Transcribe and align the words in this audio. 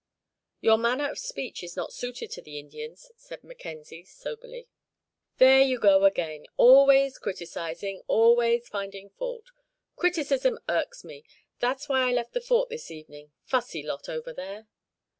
"Your 0.61 0.79
manner 0.79 1.11
of 1.11 1.19
speech 1.19 1.61
is 1.63 1.75
not 1.75 1.93
suited 1.93 2.31
to 2.31 2.41
the 2.41 2.57
Indians," 2.57 3.11
said 3.17 3.43
Mackenzie, 3.43 4.03
soberly. 4.03 4.67
"There 5.37 5.61
you 5.61 5.77
go 5.77 6.05
again 6.05 6.47
always 6.57 7.19
criticising, 7.19 8.01
always 8.07 8.67
finding 8.67 9.11
fault. 9.11 9.51
Criticism 9.95 10.57
irks 10.67 11.03
me. 11.03 11.23
That's 11.59 11.87
why 11.87 12.09
I 12.09 12.13
left 12.13 12.33
the 12.33 12.41
Fort 12.41 12.69
this 12.69 12.89
evening. 12.89 13.31
Fussy 13.43 13.83
lot, 13.83 14.09
over 14.09 14.33
there." 14.33 14.65